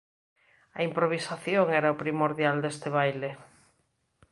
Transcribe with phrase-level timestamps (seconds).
[0.77, 3.29] A improvisación era o primordial deste baile.